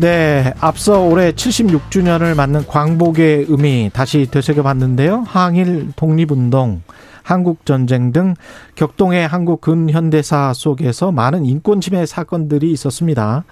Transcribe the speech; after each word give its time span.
네, 0.00 0.54
앞서 0.60 1.02
올해 1.02 1.32
76주년을 1.32 2.34
맞는 2.34 2.66
광복의 2.66 3.44
의미 3.50 3.90
다시 3.92 4.26
되새겨봤는데요. 4.30 5.24
항일 5.26 5.92
독립운동, 5.94 6.80
한국전쟁 7.22 8.10
등 8.10 8.34
격동의 8.76 9.28
한국 9.28 9.60
근현대사 9.60 10.54
속에서 10.54 11.12
많은 11.12 11.44
인권 11.44 11.82
침해 11.82 12.06
사건들이 12.06 12.72
있었습니다. 12.72 13.44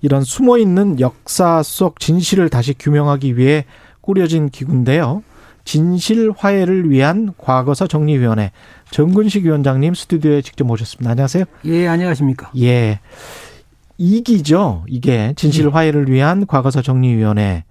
이런 0.00 0.24
숨어 0.24 0.56
있는 0.56 1.00
역사 1.00 1.62
속 1.62 2.00
진실을 2.00 2.48
다시 2.48 2.72
규명하기 2.72 3.36
위해 3.36 3.66
꾸려진 4.00 4.48
기구인데요. 4.48 5.22
진실 5.66 6.32
화해를 6.34 6.88
위한 6.88 7.34
과거사 7.36 7.88
정리위원회 7.88 8.52
정근식 8.90 9.44
위원장님 9.44 9.92
스튜디오에 9.92 10.40
직접 10.40 10.64
모셨습니다. 10.64 11.10
안녕하세요. 11.10 11.44
예, 11.66 11.88
안녕하십니까. 11.88 12.52
예. 12.58 13.00
이기죠. 13.98 14.84
이게 14.88 15.32
진실 15.36 15.64
네. 15.64 15.70
화해를 15.70 16.10
위한 16.10 16.46
과거사 16.46 16.82
정리위원회. 16.82 17.64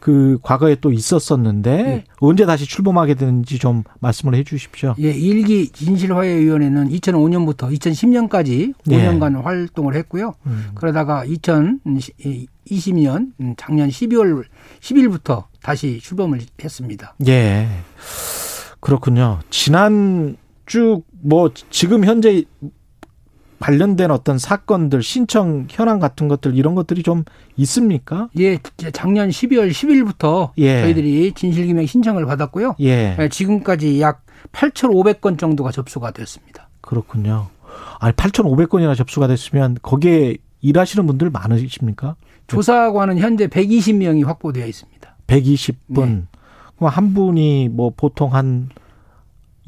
그 0.00 0.38
과거에 0.42 0.76
또 0.82 0.92
있었었는데 0.92 1.82
네. 1.82 2.04
언제 2.20 2.44
다시 2.44 2.66
출범하게 2.66 3.14
되는지 3.14 3.58
좀 3.58 3.84
말씀을 4.00 4.34
해 4.34 4.44
주십시오. 4.44 4.94
예, 4.98 5.10
일기 5.10 5.70
진실화해위원회는 5.70 6.90
2005년부터 6.90 7.74
2010년까지 7.74 8.74
네. 8.84 8.98
5년간 8.98 9.42
활동을 9.42 9.94
했고요. 9.94 10.34
음. 10.44 10.72
그러다가 10.74 11.24
2020년 11.24 13.32
작년 13.56 13.88
12월 13.88 14.44
10일부터 14.80 15.44
다시 15.62 15.98
출범을 16.02 16.42
했습니다. 16.62 17.14
예. 17.26 17.66
그렇군요. 18.80 19.38
지난 19.48 20.36
쭉 20.66 21.06
뭐 21.24 21.50
지금 21.70 22.04
현재 22.04 22.44
관련된 23.60 24.10
어떤 24.10 24.38
사건들 24.38 25.02
신청 25.02 25.66
현황 25.70 25.98
같은 25.98 26.28
것들 26.28 26.56
이런 26.56 26.74
것들이 26.74 27.02
좀 27.02 27.24
있습니까? 27.56 28.28
예, 28.38 28.58
작년 28.92 29.30
12월 29.30 29.70
10일부터 29.70 30.50
예. 30.58 30.82
저희들이 30.82 31.32
진실규명 31.32 31.86
신청을 31.86 32.26
받았고요. 32.26 32.76
예. 32.80 33.16
예 33.18 33.28
지금까지 33.28 34.00
약 34.00 34.24
8,500건 34.52 35.38
정도가 35.38 35.70
접수가 35.70 36.10
됐습니다. 36.12 36.68
그렇군요. 36.80 37.48
아니 38.00 38.14
8,500건이나 38.14 38.96
접수가 38.96 39.26
됐으면 39.28 39.78
거기에 39.82 40.36
일하시는 40.60 41.06
분들 41.06 41.30
많으십니까? 41.30 42.16
조사관은 42.46 43.18
현재 43.18 43.46
120명이 43.46 44.24
확보되어 44.26 44.66
있습니다. 44.66 45.16
120분. 45.26 46.06
네. 46.06 46.22
그럼 46.76 46.90
한 46.90 47.14
분이 47.14 47.68
뭐 47.70 47.92
보통 47.96 48.34
한 48.34 48.68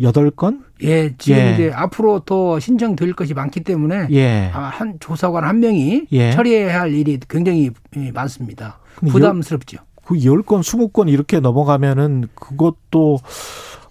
여덟 0.01 0.31
건 0.31 0.65
예, 0.83 1.15
지금 1.17 1.39
예. 1.41 1.53
이제 1.55 1.73
앞으로 1.75 2.21
더 2.21 2.59
신청될 2.61 3.15
것이 3.15 3.33
많기 3.35 3.61
때문에 3.61 4.09
예. 4.11 4.51
한 4.53 4.97
조사관 5.01 5.45
한 5.45 5.61
명이 5.61 6.07
예. 6.13 6.33
처리해야 6.33 6.81
할 6.83 6.93
일이 6.95 7.19
굉장히 7.29 7.71
많습니다. 8.13 8.79
부담스럽죠. 9.09 9.79
그 10.05 10.15
열 10.25 10.43
건 10.43 10.63
스무 10.63 10.89
건 10.89 11.09
이렇게 11.09 11.41
넘어가면은 11.41 12.29
그것도 12.35 13.19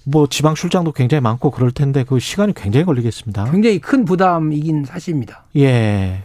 뭐 0.05 0.27
지방 0.27 0.53
출장도 0.55 0.91
굉장히 0.91 1.21
많고 1.21 1.49
그럴 1.51 1.71
텐데 1.71 2.03
그 2.07 2.19
시간이 2.19 2.53
굉장히 2.53 2.85
걸리겠습니다. 2.85 3.45
굉장히 3.51 3.79
큰 3.79 4.05
부담이긴 4.05 4.85
사실입니다. 4.85 5.45
예. 5.57 6.23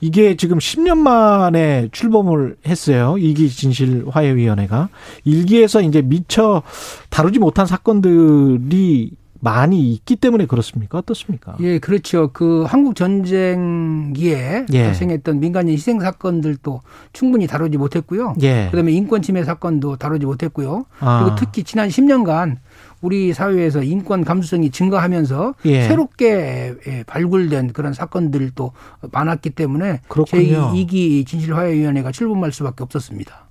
이게 0.00 0.36
지금 0.36 0.58
10년 0.58 0.98
만에 0.98 1.88
출범을 1.92 2.56
했어요. 2.66 3.16
이기 3.18 3.48
진실 3.48 4.04
화해위원회가 4.08 4.88
일기에서 5.24 5.80
이제 5.80 6.02
미처 6.02 6.62
다루지 7.10 7.38
못한 7.38 7.66
사건들이 7.66 9.12
많이 9.40 9.92
있기 9.92 10.16
때문에 10.16 10.46
그렇습니까? 10.46 10.98
어떻습니까? 10.98 11.56
예, 11.60 11.78
그렇죠. 11.78 12.30
그 12.32 12.64
한국 12.66 12.96
전쟁기에 12.96 14.66
예. 14.72 14.84
발생했던 14.84 15.40
민간인 15.40 15.74
희생 15.74 16.00
사건들도 16.00 16.80
충분히 17.12 17.46
다루지 17.46 17.78
못했고요. 17.78 18.34
예. 18.42 18.68
그다음에 18.70 18.92
인권 18.92 19.22
침해 19.22 19.44
사건도 19.44 19.96
다루지 19.96 20.26
못했고요. 20.26 20.86
아. 21.00 21.22
그리고 21.22 21.36
특히 21.36 21.62
지난 21.64 21.88
10년간 21.88 22.56
우리 23.06 23.32
사회에서 23.32 23.84
인권 23.84 24.24
감수성이 24.24 24.70
증가하면서 24.70 25.54
예. 25.66 25.86
새롭게 25.86 26.74
예, 26.88 27.04
발굴된 27.06 27.72
그런 27.72 27.92
사건들도 27.92 28.72
많았기 29.12 29.50
때문에 29.50 30.00
제2기 30.08 31.24
진실화해위원회가 31.24 32.10
출범할 32.10 32.50
수밖에 32.50 32.82
없었습니다. 32.82 33.46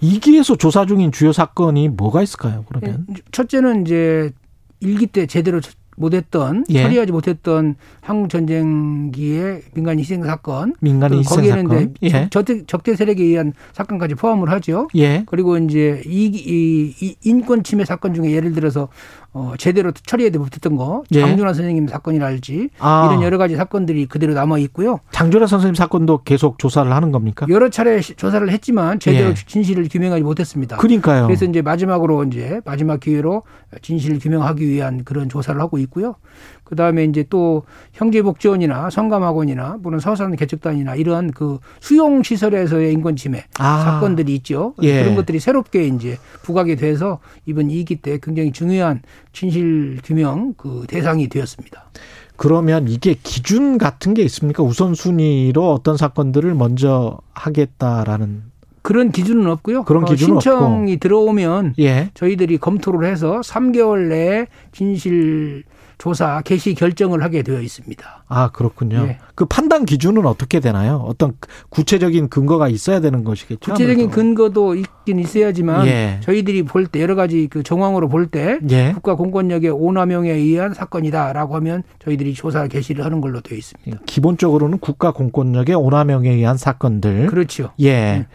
2기에서 0.00 0.56
조사 0.56 0.86
중인 0.86 1.10
주요 1.10 1.32
사건이 1.32 1.88
뭐가 1.88 2.22
있을까요? 2.22 2.64
그러면 2.68 3.06
예, 3.10 3.14
첫째는 3.32 3.82
이제 3.84 4.30
일기 4.78 5.08
때 5.08 5.26
제대로 5.26 5.60
못했던 5.96 6.64
예. 6.70 6.82
처리하지 6.82 7.12
못했던 7.12 7.76
한국 8.00 8.28
전쟁기의 8.28 9.62
민간 9.74 9.98
희생 9.98 10.22
사건, 10.24 10.74
민간 10.80 11.12
희생 11.12 11.36
거기에는 11.36 11.68
사건, 11.68 11.94
예. 12.02 12.28
적대, 12.30 12.64
적대 12.66 12.96
세력에 12.96 13.22
의한 13.22 13.52
사건까지 13.72 14.14
포함을 14.14 14.50
하죠. 14.50 14.88
예. 14.96 15.24
그리고 15.26 15.56
이제 15.58 16.02
이, 16.06 16.26
이, 16.26 16.94
이 17.00 17.16
인권 17.24 17.62
침해 17.62 17.84
사건 17.84 18.14
중에 18.14 18.32
예를 18.32 18.52
들어서 18.52 18.88
어, 19.36 19.54
제대로 19.58 19.90
처리해야 19.90 20.30
못했던 20.38 20.76
거, 20.76 21.02
예. 21.10 21.20
장준하 21.20 21.52
선생님 21.54 21.88
사건이랄지 21.88 22.70
아. 22.78 23.08
이런 23.10 23.22
여러 23.22 23.36
가지 23.36 23.56
사건들이 23.56 24.06
그대로 24.06 24.32
남아 24.32 24.58
있고요. 24.58 25.00
장준하 25.10 25.48
선생님 25.48 25.74
사건도 25.74 26.22
계속 26.22 26.56
조사를 26.60 26.90
하는 26.90 27.10
겁니까? 27.10 27.44
여러 27.50 27.68
차례 27.68 28.00
조사를 28.00 28.48
했지만 28.48 29.00
제대로 29.00 29.30
예. 29.30 29.34
진실을 29.34 29.88
규명하지 29.90 30.22
못했습니다. 30.22 30.76
그러니까요. 30.76 31.26
그래서 31.26 31.46
이제 31.46 31.62
마지막으로 31.62 32.22
이제 32.24 32.60
마지막 32.64 33.00
기회로 33.00 33.42
진실을 33.82 34.20
규명하기 34.20 34.68
위한 34.68 35.02
그런 35.02 35.28
조사를 35.28 35.60
하고 35.60 35.78
있고요. 35.78 36.14
그 36.64 36.76
다음에 36.76 37.04
이제 37.04 37.24
또 37.28 37.64
형제복지원이나 37.92 38.90
성감학원이나 38.90 39.78
물론 39.80 40.00
서산 40.00 40.34
개척단이나 40.34 40.96
이런 40.96 41.30
그 41.30 41.58
수용 41.80 42.22
시설에서의 42.22 42.92
인권 42.92 43.16
침해 43.16 43.44
아. 43.58 43.84
사건들이 43.84 44.34
있죠. 44.36 44.74
예. 44.82 45.02
그런 45.02 45.14
것들이 45.14 45.38
새롭게 45.40 45.86
이제 45.86 46.18
부각이 46.42 46.76
돼서 46.76 47.20
이번 47.46 47.68
2기 47.68 48.00
때 48.02 48.18
굉장히 48.22 48.50
중요한 48.52 49.02
진실 49.32 50.00
규명 50.02 50.54
그 50.56 50.84
대상이 50.88 51.28
되었습니다. 51.28 51.90
그러면 52.36 52.88
이게 52.88 53.14
기준 53.22 53.78
같은 53.78 54.14
게 54.14 54.22
있습니까? 54.22 54.62
우선순위로 54.62 55.72
어떤 55.72 55.96
사건들을 55.96 56.54
먼저 56.54 57.18
하겠다라는 57.32 58.54
그런 58.82 59.12
기준은 59.12 59.46
없고요. 59.46 59.84
그런 59.84 60.04
기준은 60.04 60.36
어, 60.36 60.40
신청이 60.40 60.92
없고. 60.92 61.00
들어오면 61.00 61.74
예. 61.78 62.10
저희들이 62.12 62.58
검토를 62.58 63.08
해서 63.08 63.40
3개월 63.40 64.08
내에 64.08 64.46
진실 64.72 65.62
조사 65.98 66.40
개시 66.42 66.74
결정을 66.74 67.22
하게 67.22 67.42
되어 67.42 67.60
있습니다. 67.60 68.24
아 68.28 68.50
그렇군요. 68.50 69.06
네. 69.06 69.18
그 69.34 69.44
판단 69.46 69.84
기준은 69.84 70.26
어떻게 70.26 70.60
되나요? 70.60 71.04
어떤 71.06 71.32
구체적인 71.70 72.28
근거가 72.28 72.68
있어야 72.68 73.00
되는 73.00 73.24
것이겠죠. 73.24 73.72
구체적인 73.72 74.04
아무래도. 74.06 74.10
근거도 74.10 74.74
있긴 74.74 75.18
있어야지만 75.18 75.86
예. 75.86 76.20
저희들이 76.22 76.62
볼 76.64 76.86
때 76.86 77.00
여러 77.00 77.14
가지 77.14 77.48
그 77.50 77.62
정황으로 77.62 78.08
볼때 78.08 78.58
예. 78.70 78.92
국가 78.92 79.14
공권력의 79.14 79.70
오남용에 79.70 80.30
의한 80.30 80.74
사건이다라고 80.74 81.54
하면 81.56 81.82
저희들이 82.04 82.34
조사 82.34 82.66
개시를 82.68 83.04
하는 83.04 83.20
걸로 83.20 83.40
되어 83.40 83.56
있습니다. 83.56 84.02
기본적으로는 84.06 84.78
국가 84.78 85.12
공권력의 85.12 85.74
오남용에 85.74 86.30
의한 86.30 86.56
사건들. 86.56 87.26
그렇죠. 87.26 87.70
예. 87.80 87.92
네. 87.92 88.26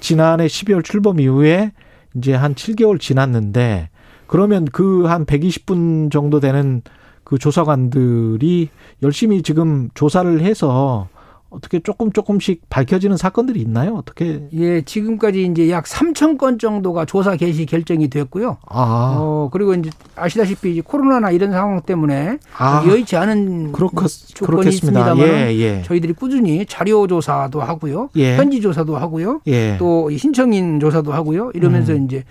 지난해 0.00 0.46
12월 0.46 0.82
출범 0.84 1.20
이후에 1.20 1.72
이제 2.16 2.34
한 2.34 2.54
7개월 2.54 3.00
지났는데 3.00 3.88
그러면 4.32 4.64
그 4.64 5.04
한 5.06 5.26
120분 5.26 6.10
정도 6.10 6.40
되는 6.40 6.80
그 7.22 7.36
조사관들이 7.36 8.70
열심히 9.02 9.42
지금 9.42 9.90
조사를 9.92 10.40
해서 10.40 11.06
어떻게 11.52 11.80
조금 11.80 12.12
조금씩 12.12 12.68
밝혀지는 12.70 13.16
사건들이 13.16 13.60
있나요? 13.60 13.94
어떻게? 13.94 14.48
예, 14.54 14.80
지금까지 14.82 15.44
이제 15.44 15.70
약 15.70 15.84
3천 15.84 16.38
건 16.38 16.58
정도가 16.58 17.04
조사 17.04 17.36
개시 17.36 17.66
결정이 17.66 18.08
됐고요. 18.08 18.56
아. 18.66 19.16
어, 19.18 19.50
그리고 19.52 19.74
이제 19.74 19.90
아시다시피 20.16 20.72
이제 20.72 20.80
코로나나 20.80 21.30
이런 21.30 21.52
상황 21.52 21.80
때문에 21.82 22.38
아. 22.56 22.84
여의치 22.86 23.16
않은 23.16 23.72
그렇겠, 23.72 24.08
조건이 24.34 24.70
있습니다만 24.70 25.18
예, 25.18 25.54
예. 25.54 25.82
저희들이 25.84 26.14
꾸준히 26.14 26.64
자료 26.66 27.06
조사도 27.06 27.60
하고요. 27.60 28.08
예. 28.16 28.36
현지 28.36 28.60
조사도 28.60 28.96
하고요. 28.96 29.42
예. 29.46 29.76
또 29.78 30.10
신청인 30.16 30.80
조사도 30.80 31.12
하고요. 31.12 31.50
이러면서 31.54 31.92
음. 31.92 32.06
이제 32.06 32.24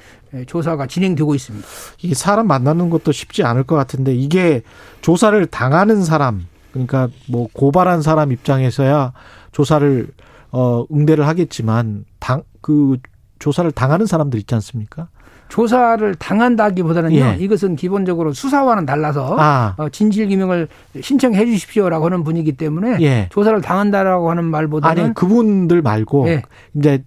조사가 0.48 0.88
진행되고 0.88 1.36
있습니다. 1.36 1.68
이 2.02 2.14
사람 2.14 2.48
만나는 2.48 2.90
것도 2.90 3.12
쉽지 3.12 3.44
않을 3.44 3.64
것 3.64 3.76
같은데 3.76 4.16
이게 4.16 4.64
조사를 5.02 5.46
당하는 5.48 6.04
사람 6.04 6.46
그러니까 6.72 7.10
뭐 7.30 7.48
고발한 7.54 8.02
사람 8.02 8.32
입장에서야 8.32 9.14
조사를 9.52 10.08
어 10.52 10.86
응대를 10.92 11.28
하겠지만 11.28 12.06
당 12.20 12.44
그 12.62 12.98
조사를 13.40 13.70
당하는 13.72 14.06
사람들 14.06 14.40
있지 14.40 14.56
않습니까? 14.56 15.10
조사를 15.50 16.16
당한다기보다는요. 16.16 17.16
예. 17.18 17.36
이것은 17.38 17.76
기본적으로 17.76 18.32
수사와는 18.32 18.86
달라서 18.86 19.36
아. 19.38 19.76
어, 19.78 19.90
진실 19.90 20.30
규명을 20.30 20.70
신청해 21.02 21.46
주십시오라고 21.46 22.06
하는 22.06 22.24
분이기 22.24 22.54
때문에 22.54 23.00
예. 23.02 23.28
조사를 23.32 23.60
당한다라고 23.60 24.30
하는 24.30 24.46
말보다는 24.46 25.04
아니 25.04 25.14
그분들 25.14 25.82
말고 25.82 26.30
예. 26.30 26.44
이제 26.76 27.04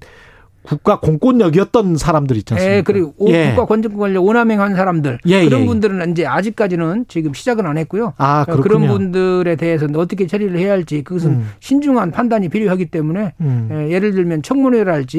국가 0.65 0.99
공권력이었던 0.99 1.97
사람들 1.97 2.37
있지 2.39 2.55
않습니까? 2.55 2.77
예, 2.77 2.83
그리고 2.83 3.15
예. 3.29 3.51
국가 3.51 3.67
권력권력 3.67 4.25
오남행한 4.25 4.75
사람들 4.75 5.19
예, 5.27 5.45
그런 5.45 5.61
예, 5.61 5.63
예. 5.63 5.67
분들은 5.67 6.11
이제 6.11 6.27
아직까지는 6.27 7.05
지금 7.09 7.35
시작은 7.35 7.67
안 7.67 7.79
했고요. 7.79 8.15
아, 8.17 8.45
그렇군요. 8.45 8.63
그런 8.63 8.89
분들에 8.89 9.57
대해서는 9.57 9.97
어떻게 9.97 10.27
처리를 10.27 10.59
해야 10.59 10.73
할지 10.73 11.03
그것은 11.05 11.31
음. 11.31 11.51
신중한 11.61 12.11
판단이 12.11 12.49
필요하기 12.49 12.87
때문에 12.87 13.35
음. 13.41 13.87
예, 13.91 13.99
를 13.99 14.13
들면 14.13 14.43
청문회랄지 14.43 15.19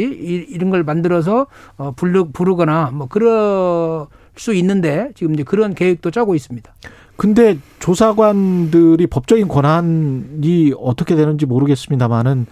이런 0.49 0.69
걸 0.71 0.83
만들어서 0.83 1.47
어, 1.77 1.91
부르, 1.95 2.25
부르거나 2.31 2.91
뭐 2.93 3.07
그럴 3.07 4.07
수 4.35 4.53
있는데 4.55 5.11
지금 5.15 5.33
이제 5.33 5.43
그런 5.43 5.73
계획도 5.75 6.11
짜고 6.11 6.35
있습니다. 6.35 6.73
근데 7.17 7.57
조사관들이 7.79 9.07
법적인 9.07 9.47
권한이 9.47 10.73
어떻게 10.77 11.15
되는지 11.15 11.45
모르겠습니다만은 11.45 12.45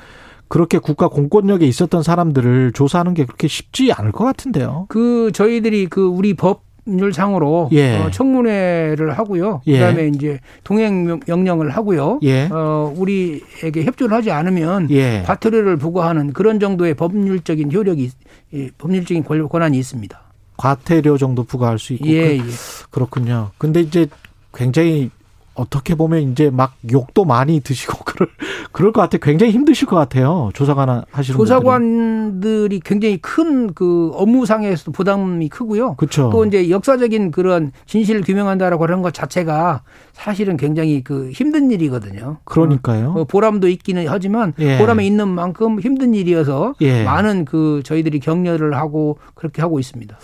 그렇게 0.54 0.78
국가 0.78 1.08
공권력에 1.08 1.66
있었던 1.66 2.04
사람들을 2.04 2.74
조사하는 2.74 3.16
게 3.16 3.26
그렇게 3.26 3.48
쉽지 3.48 3.92
않을 3.92 4.12
것 4.12 4.24
같은데요. 4.24 4.86
그 4.88 5.32
저희들이 5.34 5.88
그 5.88 6.06
우리 6.06 6.36
법 6.36 6.62
률상으로 6.86 7.70
예. 7.72 7.98
어, 7.98 8.12
청문회를 8.12 9.18
하고요. 9.18 9.64
예. 9.66 9.80
그다음에 9.80 10.10
이제 10.10 10.40
동행 10.64 11.20
명령을 11.26 11.72
하고요. 11.72 12.20
예. 12.22 12.50
어, 12.52 12.94
우리에게 12.96 13.84
협조를 13.84 14.16
하지 14.16 14.30
않으면 14.30 14.92
예. 14.92 15.24
과태료를 15.26 15.78
부과하는 15.78 16.34
그런 16.34 16.60
정도의 16.60 16.94
법률적인 16.94 17.74
효력이 17.74 18.12
예, 18.54 18.70
법률적인 18.78 19.24
권한이 19.24 19.76
있습니다. 19.80 20.22
과태료 20.58 21.18
정도 21.18 21.46
부과할 21.46 21.80
수 21.80 21.94
있고 21.94 22.08
예, 22.10 22.38
그, 22.38 22.44
그렇군요. 22.92 23.50
근데 23.58 23.82
이제 23.82 24.06
굉장히 24.54 25.10
어떻게 25.56 25.96
보면 25.96 26.32
이제 26.32 26.50
막 26.50 26.76
욕도 26.92 27.26
많이 27.26 27.60
드시고 27.60 28.04
그럴 28.06 28.30
그럴 28.72 28.92
것 28.92 29.02
같아. 29.02 29.18
굉장히 29.18 29.52
힘드실 29.52 29.88
것 29.88 29.96
같아요. 29.96 30.50
조사관 30.54 31.04
하시는 31.12 31.38
조사관들이 31.38 32.80
굉장히 32.84 33.18
큰 33.18 33.64
그 33.76 34.12
업무상에서도 34.14 34.92
부담이 34.92 35.50
크고요. 35.50 35.96
그렇죠. 35.96 36.30
또 36.32 36.46
이제 36.46 36.70
역사적인 36.70 37.32
그런 37.32 37.72
진실을 37.86 38.22
규명한다라고 38.22 38.84
하는 38.84 39.02
것 39.02 39.14
자체가 39.14 39.82
사실은 40.14 40.58
굉장히 40.58 41.04
그 41.04 41.32
힘든 41.32 41.72
일이거든요. 41.72 42.38
그러니까요. 42.44 43.10
어, 43.10 43.14
뭐 43.14 43.24
보람도 43.26 43.68
있기는 43.68 44.06
하지만 44.08 44.54
예. 44.60 44.78
보람이 44.78 45.06
있는 45.06 45.28
만큼 45.28 45.80
힘든 45.80 46.14
일이어서 46.14 46.76
예. 46.82 47.04
많은 47.04 47.46
그 47.46 47.82
저희들이 47.84 48.20
격려를 48.20 48.76
하고 48.76 49.18
그렇게 49.34 49.62
하고 49.62 49.80
있습니다. 49.80 50.16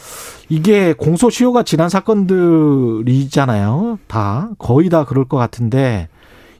이게 0.49 0.93
공소시효가 0.93 1.63
지난 1.63 1.89
사건들이잖아요. 1.89 3.09
다 4.07 4.49
거의 4.57 4.89
다 4.89 5.05
그럴 5.19 5.27
것 5.27 5.37
같은데 5.37 6.07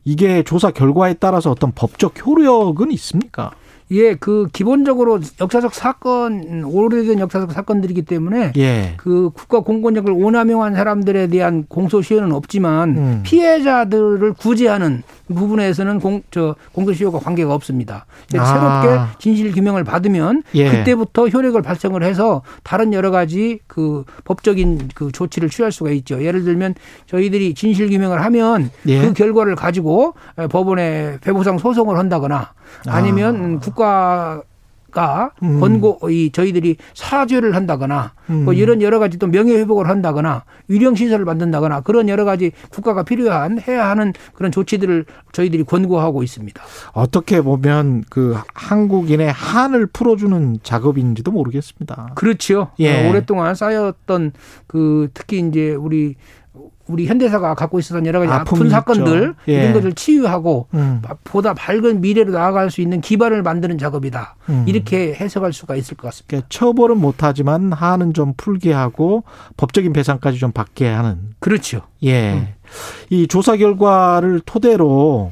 이게 0.03 0.43
조사 0.43 0.71
결과에 0.71 1.13
따라서 1.13 1.51
어떤 1.51 1.71
법적 1.71 2.25
효력은 2.25 2.91
있습니까? 2.91 3.51
예, 3.91 4.13
그 4.15 4.47
기본적으로 4.53 5.19
역사적 5.41 5.73
사건 5.73 6.63
오래된 6.63 7.19
역사적 7.19 7.51
사건들이기 7.53 8.03
때문에 8.03 8.51
예. 8.57 8.93
그 8.97 9.31
국가 9.33 9.61
공권력을 9.61 10.11
오남용한 10.11 10.75
사람들에 10.75 11.27
대한 11.27 11.65
공소시효는 11.67 12.31
없지만 12.33 12.89
음. 12.97 13.21
피해자들을 13.23 14.33
구제하는 14.33 15.01
부분에서는 15.33 15.99
공, 15.99 16.21
저 16.31 16.55
공소시효가 16.73 17.19
관계가 17.19 17.53
없습니다. 17.53 18.05
아. 18.37 18.45
새롭게 18.45 19.17
진실 19.19 19.51
규명을 19.51 19.83
받으면 19.83 20.43
예. 20.55 20.69
그때부터 20.69 21.27
효력을 21.27 21.61
발생을 21.61 22.03
해서 22.03 22.41
다른 22.63 22.93
여러 22.93 23.11
가지 23.11 23.59
그 23.67 24.03
법적인 24.25 24.89
그 24.95 25.11
조치를 25.11 25.49
취할 25.49 25.71
수가 25.71 25.91
있죠. 25.91 26.23
예를 26.23 26.43
들면 26.43 26.75
저희들이 27.07 27.53
진실 27.53 27.89
규명을 27.89 28.23
하면 28.25 28.69
예. 28.87 29.01
그 29.01 29.13
결과를 29.13 29.55
가지고 29.55 30.13
법원에 30.49 31.17
배부상 31.21 31.57
소송을 31.57 31.97
한다거나 31.97 32.53
아니면 32.87 33.57
아. 33.57 33.59
국가 33.59 34.41
가 34.91 35.31
음. 35.43 35.59
권고 35.59 35.99
이 36.09 36.31
저희들이 36.31 36.77
사죄를 36.93 37.55
한다거나 37.55 38.13
음. 38.29 38.45
뭐 38.45 38.53
이런 38.53 38.81
여러 38.81 38.99
가지 38.99 39.17
또 39.17 39.27
명예 39.27 39.53
회복을 39.55 39.87
한다거나 39.87 40.43
위령 40.67 40.95
시설을 40.95 41.25
만든다거나 41.25 41.81
그런 41.81 42.09
여러 42.09 42.25
가지 42.25 42.51
국가가 42.69 43.03
필요한 43.03 43.59
해야 43.59 43.89
하는 43.89 44.13
그런 44.33 44.51
조치들을 44.51 45.05
저희들이 45.31 45.63
권고하고 45.63 46.23
있습니다. 46.23 46.61
어떻게 46.93 47.41
보면 47.41 48.03
그 48.09 48.37
한국인의 48.53 49.31
한을 49.31 49.87
풀어주는 49.87 50.59
작업인지도 50.63 51.31
모르겠습니다. 51.31 52.11
그렇죠. 52.15 52.69
예. 52.79 53.05
어, 53.05 53.09
오랫동안 53.09 53.55
쌓였던 53.55 54.31
그 54.67 55.09
특히 55.13 55.39
이제 55.39 55.73
우리 55.73 56.15
우리 56.89 57.05
현대사가 57.05 57.53
갖고 57.53 57.79
있었던 57.79 58.05
여러 58.05 58.19
가지 58.19 58.31
아픈 58.31 58.69
사건들 58.69 59.35
예. 59.47 59.53
이런 59.53 59.73
것을 59.73 59.93
치유하고 59.93 60.67
음. 60.73 61.01
보다 61.23 61.53
밝은 61.53 62.01
미래로 62.01 62.31
나아갈 62.31 62.71
수 62.71 62.81
있는 62.81 62.99
기반을 62.99 63.43
만드는 63.43 63.77
작업이다. 63.77 64.35
음. 64.49 64.65
이렇게 64.67 65.13
해석할 65.13 65.53
수가 65.53 65.75
있을 65.75 65.95
것 65.95 66.07
같습니다. 66.07 66.27
그러니까 66.27 66.47
처벌은 66.49 66.97
못하지만 66.97 67.71
하는 67.71 68.13
좀 68.13 68.33
풀게 68.35 68.73
하고 68.73 69.23
법적인 69.55 69.93
배상까지 69.93 70.39
좀 70.39 70.51
받게 70.51 70.87
하는. 70.87 71.19
그렇죠. 71.39 71.81
예. 72.03 72.33
음. 72.33 72.47
이 73.11 73.27
조사 73.27 73.55
결과를 73.55 74.41
토대로 74.45 75.31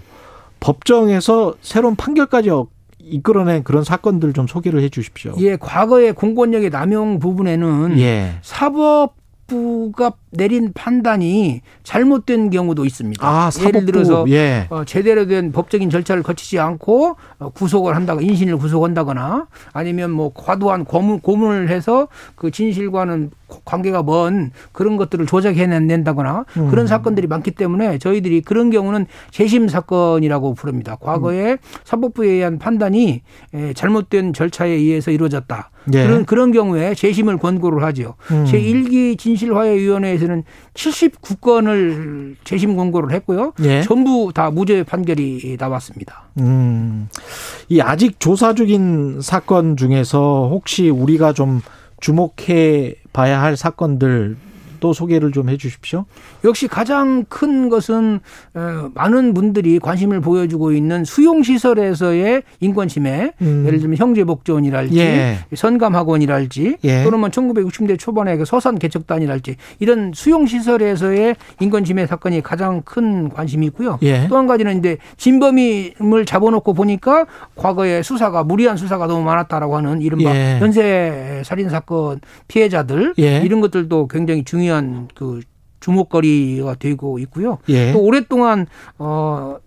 법정에서 0.59 1.55
새로운 1.61 1.95
판결까지 1.95 2.49
이끌어낸 2.99 3.63
그런 3.63 3.83
사건들 3.83 4.33
좀 4.33 4.47
소개를 4.47 4.81
해 4.81 4.89
주십시오. 4.89 5.33
예, 5.39 5.55
과거의 5.55 6.13
공권력의 6.13 6.69
남용 6.69 7.19
부분에는 7.19 7.99
예. 7.99 8.35
사법 8.41 9.15
부가 9.47 10.11
내린 10.29 10.71
판단이 10.73 11.61
잘못된 11.83 12.49
경우도 12.49 12.85
있습니다. 12.85 13.25
아, 13.25 13.49
예를 13.65 13.85
들어서 13.85 14.25
예. 14.27 14.67
어, 14.69 14.83
제대로 14.83 15.25
된 15.25 15.51
법적인 15.51 15.89
절차를 15.89 16.21
거치지 16.21 16.59
않고 16.59 17.15
어, 17.39 17.49
구속을 17.49 17.95
한다거나 17.95 18.27
인신을 18.27 18.57
구속한다거나 18.57 19.47
아니면 19.71 20.11
뭐 20.11 20.31
과도한 20.33 20.83
고문, 20.83 21.21
고문을 21.21 21.69
해서 21.69 22.09
그 22.35 22.51
진실과는 22.51 23.31
관계가 23.63 24.03
먼 24.03 24.51
그런 24.73 24.97
것들을 24.97 25.25
조작해낸다거나 25.25 26.45
음. 26.57 26.69
그런 26.69 26.85
사건들이 26.85 27.27
많기 27.27 27.51
때문에 27.51 27.97
저희들이 27.97 28.41
그런 28.41 28.69
경우는 28.69 29.07
재심 29.31 29.69
사건이라고 29.69 30.53
부릅니다. 30.53 30.97
과거에 30.99 31.53
음. 31.53 31.57
사법부에 31.85 32.27
의한 32.27 32.59
판단이 32.59 33.21
잘못된 33.73 34.33
절차에 34.33 34.69
의해서 34.71 35.11
이루어졌다. 35.11 35.71
예. 35.93 36.05
그런 36.05 36.25
그런 36.25 36.51
경우에 36.51 36.93
재심을 36.93 37.37
권고를 37.37 37.83
하죠. 37.85 38.15
음. 38.31 38.45
제 38.45 38.59
1기 38.59 39.17
진실화해위원회에서는 39.17 40.43
79건을 40.73 42.35
재심 42.43 42.75
권고를 42.75 43.11
했고요. 43.13 43.53
예. 43.63 43.81
전부 43.81 44.31
다 44.33 44.51
무죄 44.51 44.83
판결이 44.83 45.57
나왔습니다. 45.59 46.29
음. 46.39 47.09
이 47.69 47.81
아직 47.81 48.19
조사 48.19 48.53
중인 48.53 49.21
사건 49.21 49.77
중에서 49.77 50.49
혹시 50.51 50.89
우리가 50.89 51.33
좀 51.33 51.61
주목해 51.99 52.95
봐야 53.13 53.41
할 53.41 53.57
사건들 53.57 54.37
또 54.79 54.93
소개를 54.93 55.31
좀 55.31 55.47
해 55.47 55.57
주십시오. 55.57 56.05
역시 56.43 56.67
가장 56.67 57.25
큰 57.29 57.69
것은 57.69 58.19
어, 58.53 58.89
많은 58.93 59.33
분들이 59.33 59.79
관심을 59.79 60.21
보여주고 60.21 60.73
있는 60.73 61.05
수용 61.05 61.43
시설에서의 61.43 62.43
인권 62.59 62.87
침해, 62.87 63.31
음. 63.41 63.63
예를 63.65 63.79
들면 63.79 63.97
형제복지원이랄지 63.97 64.97
예. 64.99 65.37
선감학원이랄지 65.55 66.77
예. 66.83 67.03
또는 67.03 67.19
뭐 67.19 67.29
1960대 67.29 67.97
초반에 67.97 68.37
그 68.37 68.45
서산 68.45 68.77
개척단이랄지 68.77 69.55
이런 69.79 70.11
수용 70.13 70.45
시설에서의 70.45 71.35
인권 71.59 71.83
침해 71.83 72.05
사건이 72.05 72.41
가장 72.41 72.81
큰 72.83 73.29
관심이 73.29 73.65
있고요. 73.67 73.97
예. 74.03 74.27
또한 74.27 74.47
가지는 74.47 74.79
이제 74.79 74.97
진범임을 75.17 76.25
잡아놓고 76.25 76.73
보니까 76.73 77.25
과거에 77.55 78.01
수사가 78.03 78.43
무리한 78.43 78.77
수사가 78.77 79.07
너무 79.07 79.23
많았다라고 79.23 79.77
하는 79.77 80.01
이른바 80.01 80.35
예. 80.35 80.59
연쇄 80.61 81.41
살인 81.45 81.69
사건 81.69 82.19
피해자들 82.47 83.13
예. 83.19 83.41
이런 83.41 83.61
것들도 83.61 84.07
굉장히 84.07 84.43
중요. 84.43 84.66
중요한 84.67 85.07
그 85.15 85.41
주목거리가 85.79 86.75
되고 86.75 87.19
있고요. 87.19 87.59
예. 87.69 87.93
또 87.93 88.01
오랫동안 88.01 88.67
어 88.97 89.57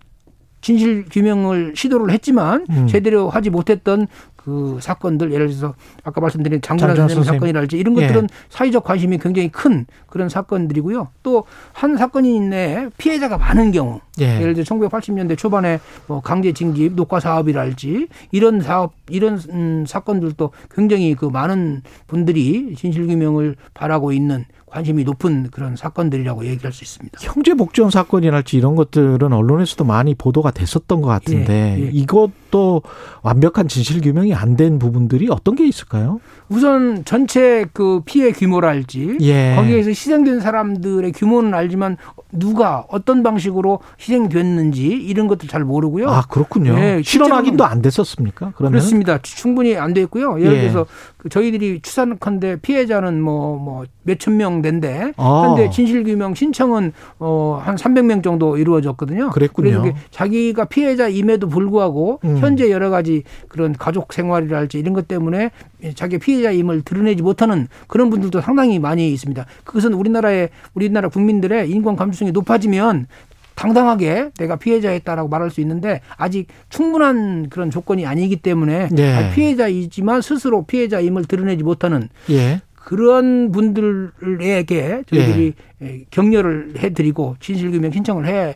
진실 0.61 1.05
규명을 1.09 1.73
시도를 1.75 2.11
했지만 2.13 2.67
음. 2.69 2.87
제대로 2.87 3.29
하지 3.29 3.49
못했던 3.49 4.07
그 4.35 4.79
사건들 4.81 5.31
예를 5.31 5.47
들어서 5.47 5.75
아까 6.03 6.19
말씀드린 6.19 6.61
장준하 6.61 6.95
선생님, 6.95 7.15
선생님 7.15 7.39
사건이랄지 7.39 7.77
이런 7.77 7.93
것들은 7.93 8.23
예. 8.23 8.27
사회적 8.49 8.83
관심이 8.83 9.17
굉장히 9.19 9.49
큰 9.49 9.85
그런 10.07 10.29
사건들이고요. 10.29 11.09
또 11.23 11.45
한 11.73 11.97
사건이 11.97 12.39
내에 12.41 12.89
피해자가 12.97 13.37
많은 13.37 13.71
경우 13.71 14.01
예. 14.19 14.39
를 14.39 14.53
들어 14.53 14.63
1980년대 14.63 15.37
초반에 15.37 15.79
뭐 16.07 16.21
강제 16.21 16.53
징집 16.53 16.93
녹화 16.93 17.19
사업이랄지 17.19 18.07
이런 18.31 18.61
사업 18.61 18.93
이런 19.09 19.39
음, 19.49 19.85
사건들도 19.87 20.51
굉장히 20.69 21.15
그 21.15 21.25
많은 21.25 21.81
분들이 22.07 22.75
진실 22.75 23.07
규명을 23.07 23.55
바라고 23.73 24.11
있는 24.11 24.45
관심이 24.71 25.03
높은 25.03 25.49
그런 25.51 25.75
사건들이라고 25.75 26.45
얘기할 26.45 26.71
수 26.71 26.83
있습니다. 26.83 27.19
형제 27.21 27.53
복지원 27.53 27.91
사건이랄지 27.91 28.55
이런 28.57 28.75
것들은 28.75 29.33
언론에서도 29.33 29.83
많이 29.83 30.15
보도가 30.15 30.51
됐었던 30.51 31.01
것 31.01 31.07
같은데 31.09 31.75
예, 31.77 31.83
예. 31.85 31.89
이것도 31.91 32.81
완벽한 33.21 33.67
진실 33.67 34.01
규명이 34.01 34.33
안 34.33 34.51
된 34.55 34.79
부분들이 34.79 35.27
어떤 35.29 35.55
게 35.55 35.65
있을까요? 35.65 36.19
우선 36.49 37.05
전체 37.05 37.65
그 37.71 38.01
피해 38.05 38.31
규모랄지 38.33 39.17
예. 39.21 39.55
거기에서 39.55 39.89
희생된 39.89 40.41
사람들의 40.41 41.11
규모는 41.13 41.53
알지만 41.53 41.95
누가 42.33 42.85
어떤 42.89 43.23
방식으로 43.23 43.79
희생됐는지 43.99 44.87
이런 44.87 45.27
것도 45.27 45.47
잘 45.47 45.63
모르고요. 45.63 46.09
아 46.09 46.23
그렇군요. 46.29 46.77
예, 46.77 47.01
실현 47.03 47.31
확인도 47.31 47.63
안 47.65 47.81
됐었습니까? 47.81 48.51
그러면 48.55 48.79
그렇습니다. 48.79 49.17
충분히 49.21 49.75
안돼 49.77 50.01
있고요. 50.01 50.39
예를 50.39 50.57
예. 50.57 50.61
들어서 50.61 50.85
그 51.17 51.29
저희들이 51.29 51.81
추산컨대 51.81 52.57
피해자는 52.61 53.21
뭐 53.21 53.41
뭐 53.61 53.85
몇천 54.03 54.37
명 54.37 54.60
된데 54.61 55.13
아. 55.17 55.43
현재 55.45 55.69
진실 55.69 56.03
규명 56.03 56.33
신청은 56.33 56.93
어한 57.19 57.75
300명 57.75 58.23
정도 58.23 58.57
이루어졌거든요. 58.57 59.29
그랬군요. 59.29 59.81
그래서 59.81 59.97
자기가 60.11 60.65
피해자임에도 60.65 61.47
불구하고 61.47 62.19
음. 62.23 62.37
현재 62.37 62.69
여러 62.71 62.89
가지 62.89 63.23
그런 63.47 63.73
가족 63.73 64.13
생활이랄지 64.13 64.79
이런 64.79 64.93
것 64.93 65.07
때문에 65.07 65.51
자기 65.95 66.17
피해자임을 66.17 66.81
드러내지 66.83 67.23
못하는 67.23 67.67
그런 67.87 68.09
분들도 68.09 68.41
상당히 68.41 68.79
많이 68.79 69.11
있습니다. 69.11 69.45
그것은 69.63 69.93
우리나라의 69.93 70.49
우리나라 70.73 71.09
국민들의 71.09 71.69
인권 71.69 71.95
감수성이 71.95 72.31
높아지면 72.31 73.07
당당하게 73.55 74.31
내가 74.37 74.55
피해자였다라고 74.55 75.29
말할 75.29 75.51
수 75.51 75.61
있는데 75.61 76.01
아직 76.17 76.47
충분한 76.69 77.49
그런 77.49 77.69
조건이 77.69 78.05
아니기 78.05 78.37
때문에 78.37 78.89
예. 78.97 79.31
피해자이지만 79.35 80.21
스스로 80.21 80.65
피해자임을 80.65 81.25
드러내지 81.25 81.63
못하는 81.63 82.09
예. 82.31 82.61
그런 82.83 83.51
분들에게 83.51 85.03
저희들이 85.07 85.53
예. 85.81 86.05
격려를 86.09 86.73
해드리고 86.77 87.35
진실규명 87.39 87.91
신청을 87.91 88.27
해 88.27 88.55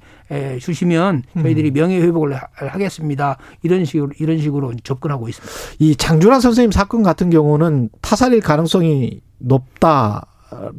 주시면 0.60 1.24
저희들이 1.42 1.72
음. 1.72 1.74
명예회복을 1.74 2.36
하겠습니다. 2.54 3.38
이런 3.62 3.86
식으로 3.86 4.12
이런 4.20 4.38
식으로 4.40 4.74
접근하고 4.84 5.30
있습니다. 5.30 5.54
이 5.80 5.96
장준하 5.96 6.40
선생님 6.40 6.72
사건 6.72 7.04
같은 7.04 7.30
경우는 7.30 7.90
타살일 8.02 8.42
가능성이 8.42 9.22
높다. 9.38 10.26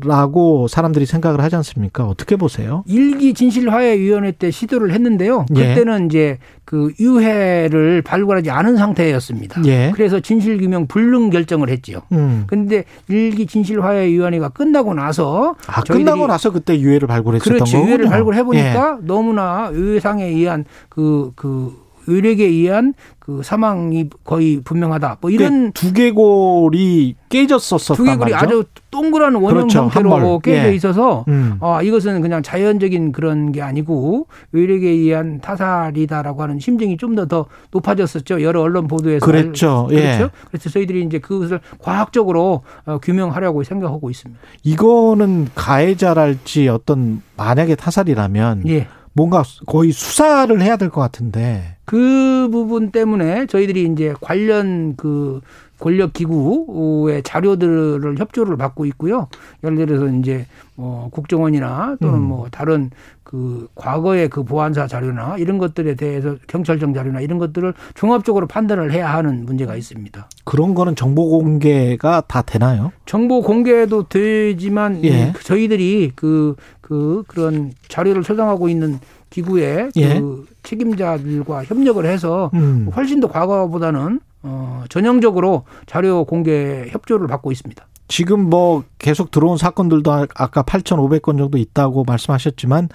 라고 0.04 0.68
사람들이 0.68 1.06
생각을 1.06 1.40
하지 1.40 1.56
않습니까? 1.56 2.06
어떻게 2.06 2.36
보세요? 2.36 2.84
일기 2.86 3.34
진실화해위원회 3.34 4.32
때 4.32 4.50
시도를 4.50 4.92
했는데요. 4.92 5.46
예. 5.56 5.68
그때는 5.68 6.02
예. 6.02 6.06
이제 6.06 6.38
그 6.64 6.92
유해를 6.98 8.02
발굴하지 8.02 8.50
않은 8.50 8.76
상태였습니다. 8.76 9.62
예. 9.66 9.92
그래서 9.94 10.20
진실규명 10.20 10.86
불능 10.86 11.30
결정을 11.30 11.68
했지요. 11.70 12.00
음. 12.12 12.44
근데 12.46 12.84
일기 13.08 13.46
진실화해위원회가 13.46 14.48
끝나고 14.50 14.94
나서 14.94 15.54
아 15.66 15.82
끝나고 15.82 16.26
나서 16.26 16.50
그때 16.50 16.78
유해를 16.78 17.06
발굴했었던 17.08 17.54
그렇죠. 17.54 17.72
거군요. 17.72 17.88
유해를 17.88 18.06
발굴해 18.08 18.42
보니까 18.42 18.98
예. 19.00 19.06
너무나 19.06 19.70
유해상에 19.72 20.24
의한 20.24 20.64
그그 20.88 21.32
그 21.36 21.85
의뢰에 22.06 22.44
의한 22.46 22.94
그 23.18 23.40
사망이 23.42 24.08
거의 24.22 24.60
분명하다. 24.62 25.18
뭐 25.20 25.30
이런 25.30 25.72
두개골이 25.72 27.16
깨졌었었단 27.28 27.96
두개골이 27.96 28.30
말이죠? 28.32 28.36
아주 28.36 28.64
동그란 28.92 29.34
원형 29.34 29.66
그렇죠. 29.66 29.90
형태로 29.92 30.38
깨져 30.38 30.68
예. 30.68 30.74
있어서 30.74 31.24
음. 31.26 31.58
아 31.60 31.82
이것은 31.82 32.22
그냥 32.22 32.42
자연적인 32.42 33.10
그런 33.10 33.50
게 33.50 33.62
아니고 33.62 34.28
의뢰에 34.52 34.90
의한 34.90 35.40
타살이다라고 35.40 36.42
하는 36.42 36.60
심증이 36.60 36.96
좀 36.98 37.16
더더 37.16 37.46
높아졌었죠. 37.72 38.42
여러 38.42 38.62
언론 38.62 38.86
보도에서 38.86 39.26
그렇죠. 39.26 39.88
예. 39.90 39.96
그렇죠. 39.96 40.30
그래서 40.48 40.70
저희들이 40.70 41.02
이제 41.02 41.18
그것을 41.18 41.60
과학적으로 41.78 42.62
어, 42.84 42.98
규명하려고 42.98 43.64
생각하고 43.64 44.08
있습니다. 44.08 44.40
이거는 44.62 45.48
가해자랄지 45.54 46.68
어떤 46.68 47.22
만약에 47.36 47.74
타살이라면 47.74 48.68
예. 48.68 48.86
뭔가 49.16 49.42
거의 49.66 49.92
수사를 49.92 50.60
해야 50.60 50.76
될 50.76 50.90
것 50.90 51.00
같은데. 51.00 51.76
그 51.86 52.48
부분 52.52 52.90
때문에 52.90 53.46
저희들이 53.46 53.84
이제 53.92 54.14
관련 54.20 54.94
그 54.96 55.40
권력 55.78 56.12
기구의 56.12 57.22
자료들을 57.22 58.18
협조를 58.18 58.56
받고 58.56 58.86
있고요. 58.86 59.28
예를 59.62 59.86
들어서 59.86 60.08
이제 60.08 60.46
뭐 60.74 61.08
국정원이나 61.10 61.96
또는 62.00 62.18
음. 62.18 62.22
뭐 62.22 62.48
다른 62.50 62.90
그 63.22 63.66
과거의 63.74 64.28
그 64.28 64.44
보안사 64.44 64.86
자료나 64.86 65.36
이런 65.38 65.58
것들에 65.58 65.96
대해서 65.96 66.36
경찰청 66.46 66.94
자료나 66.94 67.20
이런 67.20 67.38
것들을 67.38 67.74
종합적으로 67.94 68.46
판단을 68.46 68.92
해야 68.92 69.12
하는 69.12 69.44
문제가 69.44 69.74
있습니다. 69.74 70.28
그런 70.44 70.74
거는 70.74 70.94
정보 70.94 71.28
공개가 71.28 72.22
다 72.28 72.42
되나요? 72.42 72.92
정보 73.04 73.42
공개도 73.42 74.04
되지만 74.08 75.04
예. 75.04 75.32
저희들이 75.42 76.12
그, 76.14 76.54
그 76.80 77.24
그런 77.26 77.72
자료를 77.88 78.22
소장하고 78.22 78.68
있는 78.68 79.00
기구의 79.30 79.90
예. 79.96 80.20
그 80.20 80.46
책임자들과 80.62 81.64
협력을 81.64 82.04
해서 82.06 82.50
음. 82.54 82.90
훨씬 82.94 83.18
더 83.18 83.28
과거보다는 83.28 84.20
어, 84.48 84.84
전형적으로 84.88 85.64
자료 85.86 86.24
공개 86.24 86.86
협조를 86.88 87.26
받고 87.26 87.50
있습니다. 87.50 87.84
지금 88.08 88.48
뭐 88.48 88.84
계속 88.98 89.32
들어온 89.32 89.58
사건들도 89.58 90.12
아까 90.12 90.62
8,500건 90.62 91.38
정도 91.38 91.58
있다고 91.58 92.04
말씀하셨지만 92.04 92.88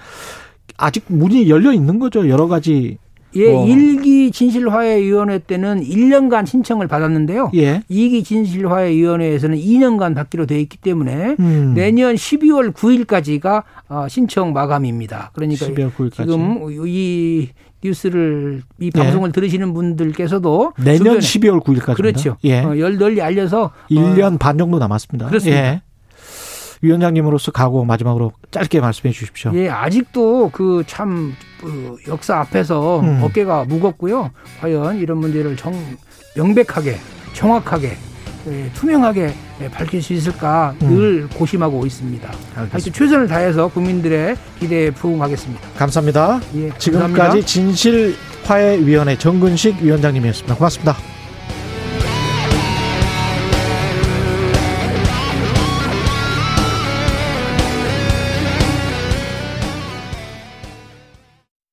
아직 0.78 1.04
문이 1.08 1.50
열려 1.50 1.72
있는 1.72 1.98
거죠. 1.98 2.28
여러 2.30 2.48
가지 2.48 2.96
예, 3.34 3.50
뭐. 3.50 3.66
1기 3.66 4.32
진실화해위원회 4.32 5.38
때는 5.40 5.82
1년간 5.82 6.46
신청을 6.46 6.86
받았는데요. 6.86 7.50
예. 7.54 7.82
2기 7.90 8.24
진실화해위원회에서는 8.24 9.56
2년간 9.56 10.14
받기로 10.14 10.46
돼 10.46 10.60
있기 10.60 10.78
때문에 10.78 11.36
음. 11.38 11.72
내년 11.74 12.14
12월 12.14 12.72
9일까지가 12.72 13.62
어, 13.88 14.06
신청 14.08 14.52
마감입니다. 14.52 15.30
그러니까 15.34 15.66
지금 16.14 16.58
이 16.86 17.48
뉴스를 17.82 18.62
이 18.78 18.86
예. 18.86 18.90
방송을 18.90 19.28
예. 19.28 19.32
들으시는 19.32 19.74
분들께서도 19.74 20.74
내년 20.78 21.18
12월 21.18 21.62
9일까지 21.62 21.96
그렇죠. 21.96 22.36
예. 22.44 22.60
어, 22.60 22.74
널리 22.74 23.20
알려서 23.20 23.72
1년 23.90 24.34
어. 24.34 24.38
반 24.38 24.58
정도 24.58 24.78
남았습니다. 24.78 25.28
그렇습니다. 25.28 25.60
예. 25.60 25.82
위원장님으로서 26.82 27.52
각오 27.52 27.84
마지막으로 27.84 28.32
짧게 28.50 28.80
말씀해 28.80 29.12
주십시오. 29.12 29.52
예, 29.54 29.68
아직도 29.68 30.50
그참 30.50 31.32
그 31.60 31.96
역사 32.08 32.40
앞에서 32.40 33.00
음. 33.00 33.22
어깨가 33.22 33.64
무겁고요. 33.66 34.30
과연 34.60 34.98
이런 34.98 35.18
문제를 35.18 35.56
정 35.56 35.72
명백하게 36.36 36.96
정확하게 37.34 37.86
예, 37.88 38.11
투명하게 38.74 39.34
예, 39.62 39.68
밝힐 39.68 40.02
수 40.02 40.12
있을까 40.12 40.74
음. 40.82 40.88
늘 40.88 41.28
고심하고 41.28 41.86
있습니다. 41.86 42.32
하여튼 42.54 42.92
최선을 42.92 43.28
다해서 43.28 43.68
국민들의 43.68 44.36
기대에 44.58 44.90
부응하겠습니다. 44.90 45.60
감사합니다. 45.76 46.40
예, 46.56 46.70
지금까지 46.78 47.44
진실화해위원회 47.44 49.16
정근식 49.18 49.82
위원장님이었습니다. 49.82 50.54
고맙습니다. 50.56 51.11